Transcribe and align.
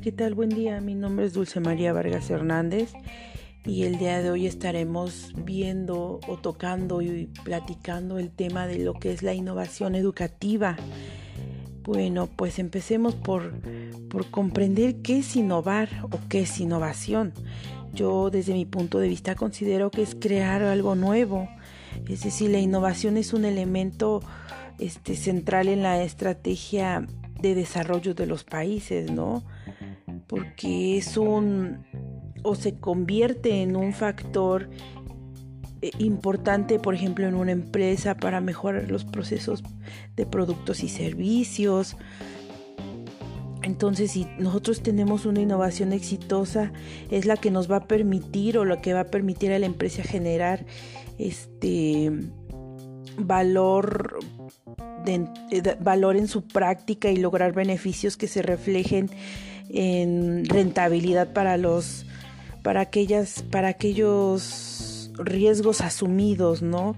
¿qué 0.00 0.12
tal? 0.12 0.34
Buen 0.34 0.50
día. 0.50 0.80
Mi 0.80 0.94
nombre 0.94 1.26
es 1.26 1.32
Dulce 1.32 1.58
María 1.58 1.92
Vargas 1.92 2.30
Hernández 2.30 2.92
y 3.64 3.82
el 3.82 3.98
día 3.98 4.22
de 4.22 4.30
hoy 4.30 4.46
estaremos 4.46 5.32
viendo 5.44 6.20
o 6.28 6.36
tocando 6.36 7.02
y 7.02 7.28
platicando 7.42 8.18
el 8.18 8.30
tema 8.30 8.68
de 8.68 8.78
lo 8.78 8.94
que 8.94 9.12
es 9.12 9.22
la 9.22 9.34
innovación 9.34 9.96
educativa. 9.96 10.76
Bueno, 11.82 12.28
pues 12.28 12.60
empecemos 12.60 13.16
por, 13.16 13.52
por 14.08 14.30
comprender 14.30 15.02
qué 15.02 15.18
es 15.18 15.34
innovar 15.34 15.88
o 16.04 16.20
qué 16.28 16.42
es 16.42 16.60
innovación. 16.60 17.32
Yo 17.92 18.30
desde 18.30 18.52
mi 18.52 18.66
punto 18.66 19.00
de 19.00 19.08
vista 19.08 19.34
considero 19.34 19.90
que 19.90 20.02
es 20.02 20.14
crear 20.14 20.62
algo 20.62 20.94
nuevo. 20.94 21.48
Es 22.08 22.22
decir, 22.22 22.50
la 22.50 22.60
innovación 22.60 23.16
es 23.16 23.32
un 23.32 23.44
elemento 23.44 24.20
este, 24.78 25.16
central 25.16 25.66
en 25.66 25.82
la 25.82 26.00
estrategia 26.02 27.04
de 27.40 27.54
desarrollo 27.56 28.14
de 28.14 28.26
los 28.26 28.44
países, 28.44 29.10
¿no? 29.10 29.42
Porque 30.28 30.98
es 30.98 31.16
un 31.16 31.84
o 32.42 32.54
se 32.54 32.78
convierte 32.78 33.62
en 33.62 33.76
un 33.76 33.92
factor 33.92 34.70
eh, 35.80 35.90
importante, 35.98 36.78
por 36.78 36.94
ejemplo, 36.94 37.26
en 37.26 37.34
una 37.34 37.52
empresa 37.52 38.16
para 38.16 38.40
mejorar 38.40 38.90
los 38.90 39.04
procesos 39.04 39.62
de 40.16 40.26
productos 40.26 40.82
y 40.82 40.88
servicios. 40.88 41.96
Entonces, 43.62 44.12
si 44.12 44.26
nosotros 44.38 44.82
tenemos 44.82 45.26
una 45.26 45.40
innovación 45.40 45.92
exitosa, 45.92 46.72
es 47.10 47.26
la 47.26 47.36
que 47.36 47.50
nos 47.50 47.70
va 47.70 47.76
a 47.76 47.86
permitir 47.86 48.58
o 48.58 48.64
lo 48.64 48.80
que 48.80 48.94
va 48.94 49.00
a 49.00 49.06
permitir 49.06 49.52
a 49.52 49.58
la 49.58 49.66
empresa 49.66 50.02
generar 50.02 50.64
este 51.18 52.10
valor 53.18 54.20
de, 55.04 55.76
valor 55.80 56.16
en 56.16 56.28
su 56.28 56.46
práctica 56.46 57.10
y 57.10 57.16
lograr 57.16 57.52
beneficios 57.52 58.16
que 58.16 58.28
se 58.28 58.42
reflejen 58.42 59.10
en 59.68 60.44
rentabilidad 60.46 61.32
para 61.32 61.56
los 61.56 62.06
para 62.62 62.80
aquellas 62.80 63.42
para 63.42 63.68
aquellos 63.68 65.10
riesgos 65.18 65.80
asumidos 65.80 66.62
no 66.62 66.96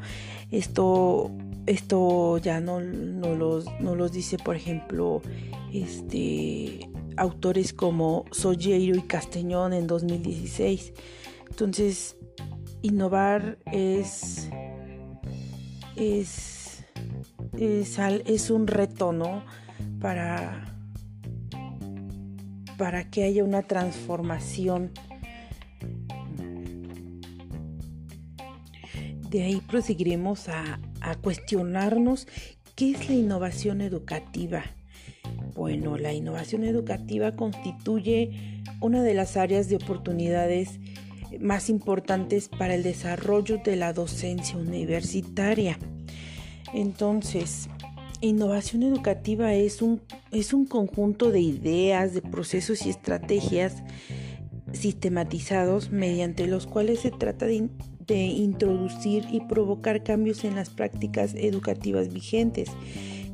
esto 0.51 1.31
esto 1.67 2.39
ya 2.39 2.61
no, 2.61 2.81
no, 2.81 3.35
los, 3.35 3.67
no 3.81 3.95
los 3.95 4.13
dice 4.13 4.37
por 4.39 4.57
ejemplo 4.57 5.23
este 5.73 6.89
autores 7.17 7.73
como 7.73 8.25
Sollero 8.33 8.97
y 8.97 9.03
Castellón 9.03 9.73
en 9.73 9.87
2016 9.87 10.93
entonces 11.51 12.17
innovar 12.83 13.59
es 13.67 14.49
es 15.97 16.61
es, 17.59 18.51
un 18.51 18.67
reto, 18.67 19.13
¿no? 19.13 19.45
Para, 20.01 20.80
para 22.81 23.11
que 23.11 23.25
haya 23.25 23.45
una 23.45 23.61
transformación. 23.61 24.91
De 29.29 29.43
ahí 29.43 29.61
proseguiremos 29.69 30.49
a, 30.49 30.81
a 31.03 31.15
cuestionarnos 31.17 32.27
qué 32.77 32.93
es 32.93 33.11
la 33.11 33.17
innovación 33.17 33.83
educativa. 33.83 34.65
Bueno, 35.55 35.99
la 35.99 36.15
innovación 36.15 36.65
educativa 36.65 37.33
constituye 37.33 38.63
una 38.81 39.03
de 39.03 39.13
las 39.13 39.37
áreas 39.37 39.69
de 39.69 39.77
oportunidades 39.77 40.81
más 41.39 41.69
importantes 41.69 42.49
para 42.49 42.75
el 42.75 42.83
desarrollo 42.83 43.59
de 43.59 43.77
la 43.77 43.93
docencia 43.93 44.57
universitaria. 44.57 45.79
Entonces, 46.73 47.69
innovación 48.21 48.83
educativa 48.83 49.55
es 49.55 49.83
un, 49.83 50.01
es 50.31 50.53
un 50.53 50.67
conjunto 50.67 51.31
de 51.31 51.41
ideas, 51.41 52.15
de 52.15 52.23
procesos 52.23 52.85
y 52.87 52.91
estrategias 52.91 53.83
sistematizados 54.73 55.91
mediante 55.91 56.47
los 56.47 56.67
cuales 56.67 57.01
se 57.01 57.11
trata 57.11 57.47
de, 57.47 57.69
de 58.07 58.19
introducir 58.19 59.25
y 59.31 59.41
provocar 59.41 60.03
cambios 60.03 60.45
en 60.45 60.55
las 60.55 60.71
prácticas 60.71 61.35
educativas 61.35 62.13
vigentes. 62.13 62.71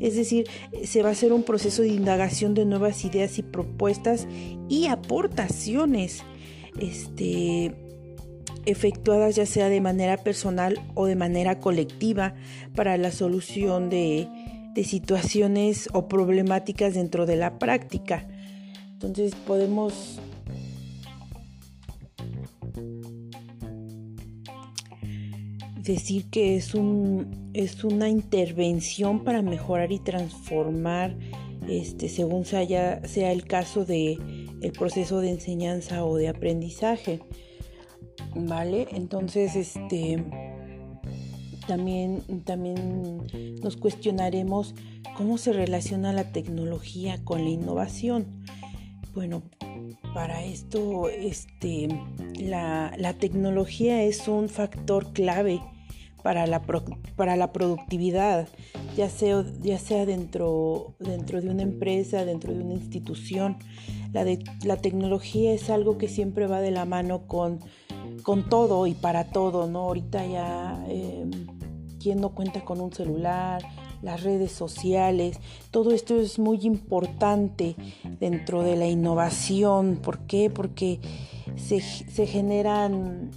Es 0.00 0.14
decir, 0.14 0.46
se 0.84 1.02
va 1.02 1.10
a 1.10 1.12
hacer 1.12 1.32
un 1.32 1.42
proceso 1.42 1.82
de 1.82 1.88
indagación 1.88 2.54
de 2.54 2.66
nuevas 2.66 3.04
ideas 3.04 3.38
y 3.38 3.42
propuestas 3.42 4.26
y 4.69 4.86
aportaciones. 4.86 6.22
Este, 6.78 7.75
efectuadas 8.66 9.36
ya 9.36 9.46
sea 9.46 9.69
de 9.69 9.80
manera 9.80 10.19
personal 10.19 10.80
o 10.94 11.06
de 11.06 11.16
manera 11.16 11.60
colectiva 11.60 12.34
para 12.75 12.98
la 12.98 13.12
solución 13.12 13.88
de, 13.88 14.28
situaciones 14.84 15.88
o 15.92 16.09
problemáticas 16.09 16.94
dentro 16.94 17.26
de 17.26 17.37
la 17.37 17.59
práctica. 17.59 18.26
Entonces 18.92 19.34
podemos 19.34 20.19
decir 25.82 26.25
que 26.31 26.56
es, 26.56 26.75
un, 26.75 27.50
es 27.54 27.84
una 27.84 28.09
intervención 28.09 29.22
para 29.22 29.42
mejorar 29.42 29.92
y 29.92 29.98
transformar 29.98 31.16
este, 31.69 32.08
según 32.08 32.44
sea, 32.44 33.06
sea 33.06 33.32
el 33.32 33.44
caso 33.44 33.84
de 33.84 34.19
el 34.62 34.72
proceso 34.72 35.20
de 35.20 35.31
enseñanza 35.31 36.04
o 36.04 36.16
de 36.16 36.28
aprendizaje. 36.28 37.20
¿vale? 38.37 38.87
Entonces, 38.93 39.56
este, 39.56 40.22
también, 41.66 42.22
también 42.44 43.27
nos 43.62 43.77
cuestionaremos 43.77 44.75
cómo 45.16 45.38
se 45.38 45.53
relaciona 45.53 46.12
la 46.12 46.32
tecnología 46.32 47.22
con 47.25 47.44
la 47.44 47.50
innovación. 47.50 48.44
Bueno, 49.15 49.43
para 50.15 50.44
esto, 50.44 51.09
este, 51.09 51.88
la, 52.38 53.15
tecnología 53.19 54.03
es 54.03 54.28
un 54.28 54.49
factor 54.49 55.12
clave 55.12 55.60
para 56.22 56.47
la, 56.47 56.62
para 57.16 57.37
la 57.37 57.53
productividad, 57.53 58.49
ya 58.97 59.09
sea, 59.09 59.44
ya 59.60 59.78
sea 59.78 60.06
dentro, 60.06 60.97
dentro 60.99 61.41
de 61.41 61.50
una 61.50 61.62
empresa, 61.62 62.25
dentro 62.25 62.53
de 62.53 62.62
una 62.62 62.75
institución. 62.75 63.56
La, 64.12 64.25
de, 64.25 64.43
la 64.65 64.76
tecnología 64.76 65.53
es 65.53 65.71
algo 65.71 65.99
que 65.99 66.09
siempre 66.09 66.47
va 66.47 66.60
de 66.60 66.71
la 66.71 66.84
mano 66.84 67.26
con 67.26 67.60
con 68.22 68.49
todo 68.49 68.87
y 68.87 68.94
para 68.94 69.25
todo, 69.25 69.69
¿no? 69.69 69.81
Ahorita 69.81 70.26
ya, 70.26 70.84
eh, 70.88 71.26
¿quién 72.00 72.20
no 72.20 72.30
cuenta 72.30 72.64
con 72.64 72.80
un 72.80 72.92
celular? 72.92 73.62
Las 74.02 74.22
redes 74.22 74.52
sociales, 74.52 75.38
todo 75.70 75.92
esto 75.92 76.20
es 76.20 76.38
muy 76.38 76.60
importante 76.66 77.76
dentro 78.20 78.62
de 78.62 78.76
la 78.76 78.86
innovación. 78.86 79.96
¿Por 80.02 80.18
qué? 80.20 80.50
Porque 80.50 81.00
se, 81.56 81.80
generan 82.26 83.30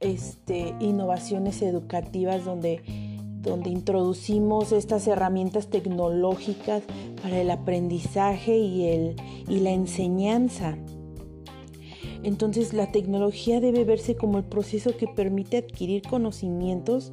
este, 0.00 0.74
innovaciones 0.80 1.62
educativas 1.62 2.44
donde, 2.44 2.82
donde 3.40 3.70
introducimos 3.70 4.72
estas 4.72 5.06
herramientas 5.06 5.68
tecnológicas 5.68 6.82
para 7.22 7.40
el 7.40 7.50
aprendizaje 7.50 8.58
y, 8.58 8.86
el, 8.86 9.16
y 9.48 9.60
la 9.60 9.70
enseñanza. 9.70 10.76
Entonces 12.22 12.72
la 12.72 12.92
tecnología 12.92 13.60
debe 13.60 13.84
verse 13.84 14.16
como 14.16 14.38
el 14.38 14.44
proceso 14.44 14.96
que 14.96 15.06
permite 15.06 15.58
adquirir 15.58 16.02
conocimientos 16.02 17.12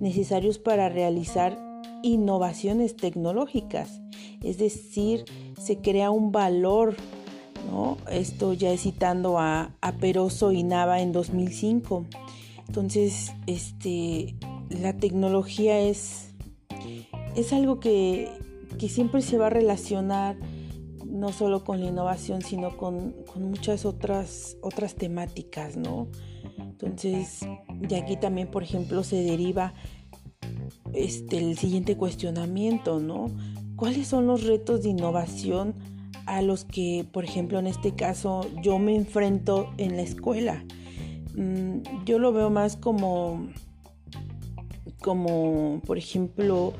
necesarios 0.00 0.58
para 0.58 0.88
realizar 0.88 1.58
innovaciones 2.02 2.96
tecnológicas. 2.96 4.00
Es 4.42 4.58
decir, 4.58 5.24
se 5.60 5.78
crea 5.78 6.10
un 6.10 6.32
valor, 6.32 6.96
¿no? 7.70 7.98
Esto 8.10 8.52
ya 8.52 8.72
es 8.72 8.82
citando 8.82 9.38
a, 9.38 9.74
a 9.80 9.92
Peroso 9.96 10.52
y 10.52 10.62
Nava 10.62 11.00
en 11.00 11.12
2005. 11.12 12.06
Entonces, 12.66 13.32
este, 13.46 14.36
la 14.70 14.96
tecnología 14.96 15.80
es, 15.80 16.30
es 17.34 17.52
algo 17.52 17.80
que, 17.80 18.28
que 18.78 18.88
siempre 18.88 19.22
se 19.22 19.38
va 19.38 19.46
a 19.46 19.50
relacionar 19.50 20.36
no 21.08 21.32
solo 21.32 21.64
con 21.64 21.80
la 21.80 21.86
innovación, 21.86 22.42
sino 22.42 22.76
con, 22.76 23.14
muchas 23.36 23.84
otras, 23.84 24.56
otras 24.60 24.94
temáticas, 24.94 25.76
¿no? 25.76 26.08
Entonces, 26.58 27.40
de 27.80 27.96
aquí 27.96 28.16
también, 28.16 28.48
por 28.50 28.62
ejemplo, 28.62 29.02
se 29.02 29.16
deriva 29.16 29.74
este, 30.92 31.38
el 31.38 31.58
siguiente 31.58 31.96
cuestionamiento, 31.96 33.00
¿no? 33.00 33.26
¿Cuáles 33.76 34.08
son 34.08 34.26
los 34.26 34.44
retos 34.44 34.82
de 34.82 34.90
innovación 34.90 35.74
a 36.26 36.42
los 36.42 36.64
que, 36.64 37.06
por 37.10 37.24
ejemplo, 37.24 37.58
en 37.58 37.66
este 37.66 37.94
caso, 37.94 38.42
yo 38.62 38.78
me 38.78 38.94
enfrento 38.94 39.70
en 39.78 39.96
la 39.96 40.02
escuela? 40.02 40.64
Mm, 41.34 42.04
yo 42.04 42.18
lo 42.18 42.32
veo 42.32 42.50
más 42.50 42.76
como 42.76 43.48
como 45.00 45.80
por 45.86 45.98
ejemplo 45.98 46.74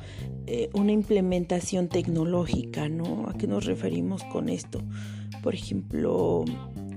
eh, 0.47 0.71
una 0.75 0.93
implementación 0.93 1.89
tecnológica, 1.89 2.89
¿no? 2.89 3.29
¿A 3.29 3.35
qué 3.35 3.47
nos 3.47 3.65
referimos 3.65 4.25
con 4.25 4.49
esto? 4.49 4.81
Por 5.43 5.55
ejemplo, 5.55 6.45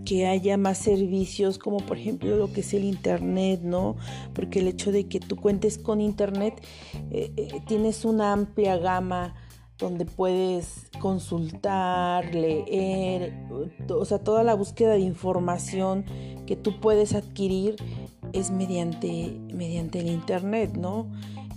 que 0.06 0.28
haya 0.28 0.58
más 0.58 0.78
servicios 0.78 1.58
como 1.58 1.78
por 1.78 1.98
ejemplo 1.98 2.36
lo 2.36 2.52
que 2.52 2.62
es 2.62 2.74
el 2.74 2.84
internet, 2.84 3.62
¿no? 3.64 3.96
Porque 4.34 4.60
el 4.60 4.68
hecho 4.68 4.92
de 4.92 5.08
que 5.08 5.20
tú 5.20 5.36
cuentes 5.36 5.78
con 5.78 6.02
internet, 6.02 6.62
eh, 7.12 7.32
eh, 7.38 7.62
tienes 7.68 8.06
una 8.06 8.34
amplia 8.34 8.78
gama 8.78 9.36
donde 9.78 10.06
puedes 10.06 10.90
consultar, 11.00 12.34
leer, 12.36 13.34
o 13.90 14.06
sea, 14.06 14.20
toda 14.20 14.44
la 14.44 14.54
búsqueda 14.54 14.94
de 14.94 15.00
información 15.00 16.06
que 16.46 16.56
tú 16.56 16.80
puedes 16.80 17.16
adquirir 17.16 17.76
es 18.34 18.52
mediante, 18.52 19.40
mediante 19.54 20.00
el 20.00 20.08
Internet, 20.08 20.76
¿no? 20.78 21.08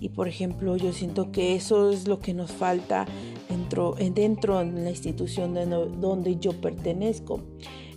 Y 0.01 0.11
por 0.11 0.29
ejemplo, 0.29 0.77
yo 0.77 0.93
siento 0.93 1.33
que 1.33 1.55
eso 1.55 1.91
es 1.91 2.07
lo 2.07 2.19
que 2.19 2.35
nos 2.35 2.53
falta 2.53 3.07
dentro, 3.49 3.95
dentro 3.99 4.59
de 4.59 4.73
la 4.73 4.91
institución 4.91 5.55
de 5.55 5.67
donde 5.67 6.37
yo 6.37 6.53
pertenezco. 6.61 7.41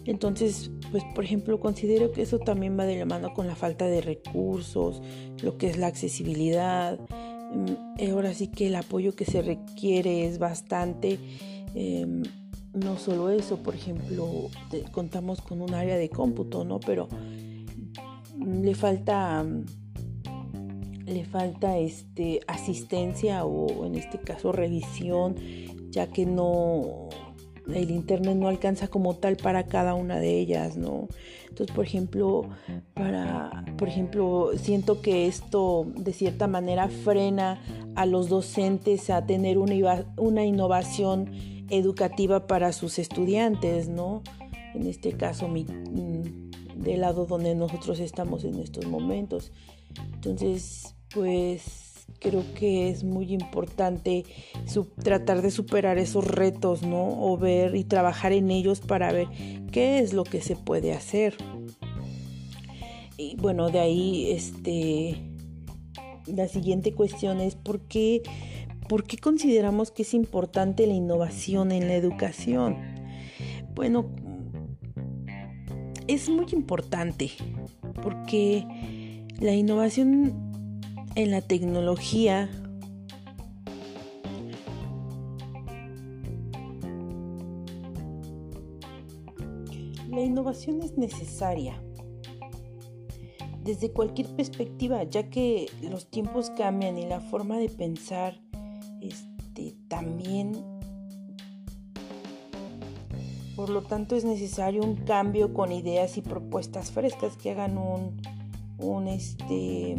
Entonces, 0.06 0.71
pues 0.91 1.03
por 1.13 1.25
ejemplo, 1.25 1.59
considero 1.59 2.13
que 2.13 2.21
eso 2.21 2.39
también 2.39 2.79
va 2.79 2.85
de 2.85 2.97
la 2.97 3.06
mano 3.06 3.33
con 3.33 3.45
la 3.45 3.56
falta 3.56 3.85
de 3.88 4.00
recursos, 4.00 5.01
lo 5.41 5.57
que 5.57 5.68
es 5.68 5.77
la 5.77 5.88
accesibilidad. 5.88 6.97
Mm, 7.53 8.09
ahora 8.12 8.33
sí 8.33 8.47
que 8.47 8.68
el 8.68 8.75
apoyo 8.75 9.15
que 9.15 9.25
se 9.25 9.41
requiere 9.41 10.25
es 10.25 10.39
bastante. 10.39 11.19
Em, 11.75 12.23
no 12.73 12.97
solo 12.97 13.30
eso, 13.31 13.57
por 13.57 13.75
ejemplo, 13.75 14.50
contamos 14.91 15.41
con 15.41 15.62
un 15.62 15.73
área 15.73 15.97
de 15.97 16.09
cómputo, 16.09 16.63
¿no? 16.63 16.80
Pero 16.80 17.09
le 18.39 18.75
falta 18.75 19.45
le 21.05 21.23
falta 21.23 21.77
este 21.77 22.41
asistencia 22.47 23.45
o 23.45 23.85
en 23.85 23.95
este 23.95 24.19
caso 24.19 24.51
revisión 24.51 25.35
ya 25.89 26.07
que 26.07 26.25
no 26.25 27.09
el 27.73 27.91
internet 27.91 28.35
no 28.35 28.47
alcanza 28.47 28.87
como 28.87 29.15
tal 29.15 29.35
para 29.35 29.63
cada 29.63 29.93
una 29.93 30.19
de 30.19 30.39
ellas, 30.39 30.77
¿no? 30.77 31.07
Entonces, 31.49 31.75
por 31.75 31.85
ejemplo, 31.85 32.49
para 32.93 33.65
por 33.77 33.87
ejemplo, 33.87 34.51
siento 34.55 35.01
que 35.01 35.27
esto 35.27 35.87
de 35.95 36.13
cierta 36.13 36.47
manera 36.47 36.87
frena 36.87 37.61
a 37.95 38.05
los 38.05 38.29
docentes 38.29 39.09
a 39.09 39.25
tener 39.25 39.57
una, 39.57 40.05
una 40.17 40.45
innovación 40.45 41.31
educativa 41.69 42.47
para 42.47 42.71
sus 42.71 42.99
estudiantes, 42.99 43.89
¿no? 43.89 44.21
En 44.73 44.85
este 44.85 45.13
caso, 45.13 45.47
mi, 45.47 45.63
mm, 45.63 46.46
del 46.87 47.01
lado 47.01 47.25
donde 47.25 47.53
nosotros 47.55 47.99
estamos 47.99 48.43
en 48.43 48.59
estos 48.59 48.85
momentos. 48.87 49.51
Entonces, 50.13 50.95
pues 51.13 52.05
creo 52.19 52.43
que 52.55 52.89
es 52.89 53.03
muy 53.03 53.33
importante 53.33 54.25
tratar 55.03 55.41
de 55.41 55.51
superar 55.51 55.97
esos 55.97 56.25
retos, 56.25 56.83
¿no? 56.83 57.21
O 57.21 57.37
ver 57.37 57.75
y 57.75 57.83
trabajar 57.83 58.31
en 58.31 58.49
ellos 58.49 58.79
para 58.79 59.11
ver 59.11 59.27
qué 59.71 59.99
es 59.99 60.13
lo 60.13 60.23
que 60.23 60.41
se 60.41 60.55
puede 60.55 60.93
hacer. 60.93 61.35
Y 63.17 63.35
bueno, 63.37 63.69
de 63.69 63.79
ahí, 63.79 64.31
este, 64.31 65.17
la 66.27 66.47
siguiente 66.47 66.93
cuestión 66.93 67.41
es 67.41 67.55
por 67.55 67.81
qué, 67.81 68.21
por 68.87 69.03
qué 69.05 69.17
consideramos 69.17 69.91
que 69.91 70.03
es 70.03 70.13
importante 70.13 70.87
la 70.87 70.93
innovación 70.93 71.71
en 71.71 71.87
la 71.87 71.95
educación. 71.95 72.77
Bueno, 73.73 74.09
es 76.07 76.30
muy 76.30 76.45
importante 76.51 77.31
porque 78.01 78.65
la 79.39 79.54
innovación 79.54 80.33
en 81.15 81.31
la 81.31 81.42
tecnología 81.42 82.50
La 90.18 90.24
innovación 90.24 90.81
es 90.81 90.98
necesaria 90.98 91.80
desde 93.63 93.92
cualquier 93.92 94.27
perspectiva, 94.36 95.04
ya 95.04 95.30
que 95.30 95.68
los 95.83 96.07
tiempos 96.07 96.50
cambian 96.57 96.98
y 96.98 97.06
la 97.06 97.19
forma 97.19 97.59
de 97.59 97.69
pensar 97.69 98.42
este, 99.00 99.75
también. 99.88 100.76
Por 103.57 103.69
lo 103.71 103.81
tanto, 103.81 104.15
es 104.15 104.24
necesario 104.24 104.83
un 104.83 104.98
cambio 104.98 105.51
con 105.51 105.71
ideas 105.71 106.15
y 106.18 106.21
propuestas 106.21 106.92
frescas 106.92 107.36
que 107.38 107.50
hagan 107.50 107.80
un, 107.80 108.21
un 108.77 109.07
este, 109.07 109.98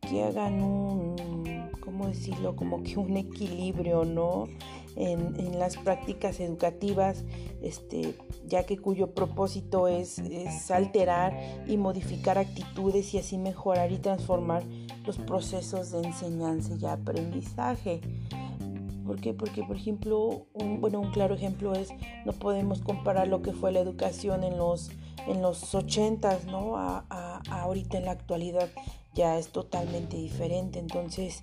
que 0.00 0.22
hagan 0.22 0.62
un, 0.62 1.68
¿cómo 1.80 2.06
decirlo? 2.06 2.56
Como 2.56 2.82
que 2.82 2.98
un 2.98 3.18
equilibrio, 3.18 4.06
¿no? 4.06 4.48
En, 4.96 5.58
las 5.58 5.76
prácticas 5.76 6.40
educativas, 6.40 7.24
este, 7.60 8.14
ya 8.46 8.64
que 8.64 8.78
cuyo 8.78 9.12
propósito 9.12 9.86
es, 9.86 10.18
es, 10.18 10.70
alterar 10.70 11.38
y 11.66 11.76
modificar 11.76 12.38
actitudes 12.38 13.12
y 13.12 13.18
así 13.18 13.36
mejorar 13.36 13.92
y 13.92 13.98
transformar 13.98 14.64
los 15.04 15.18
procesos 15.18 15.90
de 15.90 15.98
enseñanza 15.98 16.74
y 16.80 16.86
aprendizaje. 16.86 18.00
¿Por 19.06 19.20
qué? 19.20 19.34
Porque, 19.34 19.62
por 19.62 19.76
ejemplo, 19.76 20.46
un, 20.52 20.80
bueno, 20.80 21.00
un 21.00 21.10
claro 21.10 21.34
ejemplo 21.34 21.74
es, 21.74 21.88
no 22.24 22.32
podemos 22.32 22.80
comparar 22.80 23.28
lo 23.28 23.42
que 23.42 23.52
fue 23.52 23.72
la 23.72 23.80
educación 23.80 24.44
en 24.44 24.56
los, 24.56 24.90
en 25.26 25.42
los 25.42 25.74
80s, 25.74 26.44
¿no? 26.44 26.76
A, 26.76 27.04
a, 27.10 27.42
ahorita 27.62 27.98
en 27.98 28.04
la 28.04 28.12
actualidad 28.12 28.68
ya 29.14 29.38
es 29.38 29.48
totalmente 29.48 30.16
diferente. 30.16 30.78
Entonces, 30.78 31.42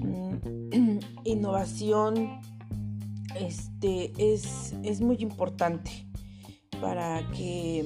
mm, 0.00 0.98
innovación 1.24 2.40
este, 3.38 4.12
es, 4.16 4.74
es, 4.82 5.00
muy 5.00 5.16
importante 5.20 5.90
para 6.80 7.28
que, 7.32 7.84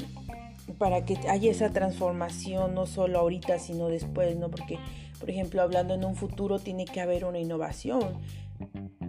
para 0.78 1.04
que 1.04 1.16
haya 1.28 1.50
esa 1.50 1.70
transformación, 1.70 2.74
no 2.74 2.86
solo 2.86 3.18
ahorita, 3.18 3.58
sino 3.58 3.88
después, 3.88 4.36
¿no? 4.36 4.50
Porque, 4.50 4.78
por 5.18 5.30
ejemplo, 5.30 5.62
hablando 5.62 5.94
en 5.94 6.04
un 6.04 6.14
futuro, 6.14 6.58
tiene 6.58 6.84
que 6.84 7.00
haber 7.00 7.24
una 7.24 7.38
innovación. 7.38 8.00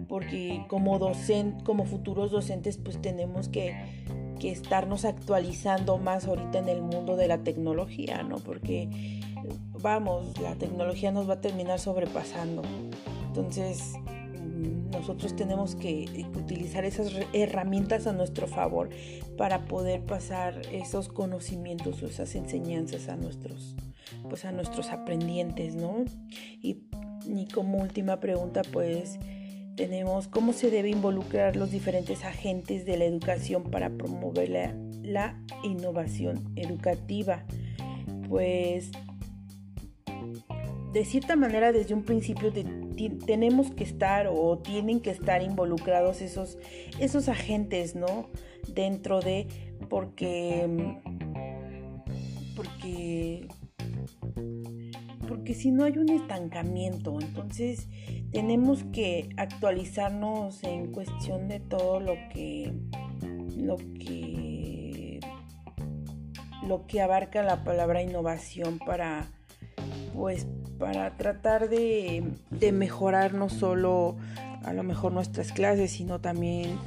Porque 0.08 0.64
como 0.68 0.98
docente, 0.98 1.64
como 1.64 1.84
futuros 1.84 2.30
docentes, 2.30 2.76
pues 2.76 3.00
tenemos 3.00 3.48
que, 3.48 3.74
que 4.38 4.50
estarnos 4.50 5.04
actualizando 5.04 5.98
más 5.98 6.26
ahorita 6.26 6.58
en 6.58 6.68
el 6.68 6.82
mundo 6.82 7.16
de 7.16 7.28
la 7.28 7.38
tecnología, 7.38 8.22
¿no? 8.22 8.36
Porque 8.36 9.20
vamos, 9.80 10.38
la 10.40 10.54
tecnología 10.56 11.12
nos 11.12 11.28
va 11.28 11.34
a 11.34 11.40
terminar 11.40 11.78
sobrepasando. 11.78 12.62
Entonces, 13.28 13.94
nosotros 14.92 15.34
tenemos 15.34 15.74
que 15.74 16.26
utilizar 16.36 16.84
esas 16.84 17.10
herramientas 17.32 18.06
a 18.06 18.12
nuestro 18.12 18.46
favor 18.46 18.90
para 19.36 19.64
poder 19.64 20.04
pasar 20.04 20.62
esos 20.70 21.08
conocimientos 21.08 22.02
o 22.02 22.06
esas 22.06 22.34
enseñanzas 22.34 23.08
a 23.08 23.16
nuestros, 23.16 23.74
pues 24.28 24.44
a 24.44 24.52
nuestros 24.52 24.90
aprendientes, 24.90 25.74
¿no? 25.74 26.04
Y, 26.60 26.82
como 27.54 27.78
última 27.78 28.20
pregunta, 28.20 28.62
pues 28.72 29.18
tenemos 29.76 30.28
cómo 30.28 30.52
se 30.52 30.70
debe 30.70 30.90
involucrar 30.90 31.56
los 31.56 31.70
diferentes 31.70 32.24
agentes 32.24 32.84
de 32.84 32.96
la 32.96 33.04
educación 33.04 33.64
para 33.64 33.90
promover 33.90 34.50
la, 34.50 34.74
la 35.02 35.42
innovación 35.62 36.52
educativa. 36.56 37.44
Pues 38.28 38.90
de 40.92 41.04
cierta 41.06 41.36
manera 41.36 41.72
desde 41.72 41.94
un 41.94 42.02
principio 42.02 42.52
tenemos 43.24 43.70
que 43.70 43.84
estar 43.84 44.28
o 44.30 44.58
tienen 44.58 45.00
que 45.00 45.10
estar 45.10 45.42
involucrados 45.42 46.20
esos, 46.20 46.58
esos 46.98 47.28
agentes, 47.28 47.96
¿no? 47.96 48.28
Dentro 48.68 49.20
de, 49.20 49.48
porque, 49.88 50.68
porque, 52.54 53.48
porque 55.26 55.54
si 55.54 55.70
no 55.70 55.84
hay 55.84 55.96
un 55.96 56.10
estancamiento, 56.10 57.18
entonces 57.20 57.88
tenemos 58.32 58.82
que 58.92 59.28
actualizarnos 59.36 60.64
en 60.64 60.90
cuestión 60.90 61.48
de 61.48 61.60
todo 61.60 62.00
lo 62.00 62.14
que, 62.32 62.72
lo 63.56 63.76
que, 63.76 65.20
lo 66.66 66.86
que 66.86 67.02
abarca 67.02 67.42
la 67.42 67.62
palabra 67.62 68.02
innovación 68.02 68.78
para, 68.78 69.26
pues, 70.14 70.46
para 70.78 71.16
tratar 71.16 71.68
de, 71.68 72.32
mejorar 72.72 73.34
no 73.34 73.50
solo 73.50 74.16
a 74.64 74.72
lo 74.72 74.82
mejor 74.82 75.12
nuestras 75.12 75.52
clases, 75.52 75.92
sino 75.92 76.20
también, 76.20 76.78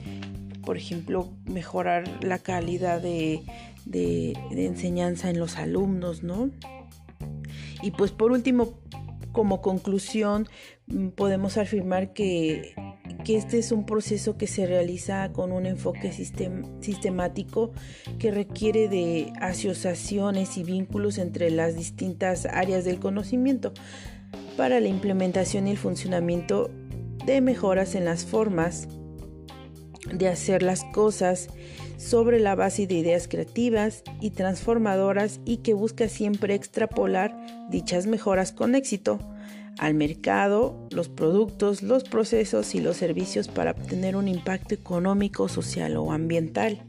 por 0.66 0.78
ejemplo, 0.78 1.30
mejorar 1.46 2.06
la 2.24 2.40
calidad 2.40 3.02
de, 3.02 3.44
de, 3.86 4.34
enseñanza 4.52 5.30
en 5.30 5.40
los 5.40 5.58
alumnos, 5.58 6.24
¿no? 6.24 6.50
Y 7.84 7.92
pues 7.92 8.12
por 8.12 8.32
último, 8.32 8.80
como 9.32 9.62
conclusión, 9.62 10.48
podemos 11.16 11.58
afirmar 11.58 12.14
que 12.14 12.76
que 13.26 13.38
este 13.38 13.58
es 13.58 13.72
un 13.72 13.88
proceso 13.88 14.38
que 14.38 14.46
se 14.46 14.68
realiza 14.68 15.32
con 15.34 15.52
un 15.52 15.66
enfoque 15.66 16.12
sistemático 16.12 17.72
que 18.20 18.30
requiere 18.30 18.88
de 18.88 19.34
asociaciones 19.42 20.58
y 20.58 20.64
vínculos 20.64 21.18
entre 21.18 21.50
las 21.50 21.76
distintas 21.76 22.46
áreas 22.46 22.86
del 22.86 23.00
conocimiento 23.00 23.74
para 24.58 24.80
la 24.80 24.88
implementación 24.88 25.68
y 25.68 25.72
el 25.72 25.78
funcionamiento 25.78 26.70
de 27.26 27.42
mejoras 27.42 27.96
en 27.96 28.06
las 28.06 28.26
formas 28.26 28.88
de 30.14 30.28
hacer 30.28 30.62
las 30.62 30.84
cosas 30.86 31.48
sobre 31.98 32.40
la 32.40 32.54
base 32.54 32.86
de 32.86 32.94
ideas 32.94 33.28
creativas 33.28 34.04
y 34.22 34.32
transformadoras 34.32 35.40
y 35.46 35.58
que 35.58 35.74
busca 35.74 36.10
siempre 36.10 36.54
extrapolar 36.54 37.36
dichas 37.72 38.06
mejoras 38.06 38.52
con 38.52 38.76
éxito 38.76 39.18
al 39.78 39.94
mercado 39.94 40.88
los 40.92 41.10
productos, 41.10 41.84
los 41.84 42.04
procesos 42.04 42.76
y 42.76 42.82
los 42.82 42.98
servicios 42.98 43.48
para 43.48 43.72
obtener 43.72 44.16
un 44.16 44.28
impacto 44.28 44.74
económico, 44.74 45.48
social 45.48 45.98
o 45.98 46.12
ambiental. 46.12 46.84